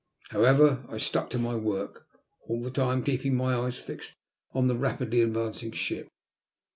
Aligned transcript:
However, 0.31 0.83
I 0.89 0.97
stuck 0.97 1.29
to 1.29 1.37
my 1.37 1.53
work, 1.55 2.07
all 2.47 2.59
the 2.63 2.71
time 2.71 3.03
keep 3.03 3.23
ing 3.23 3.35
my 3.35 3.53
eyes 3.53 3.77
fixed 3.77 4.17
on 4.51 4.65
the 4.65 4.75
rapidly 4.75 5.21
advancing 5.21 5.71
ship. 5.73 6.07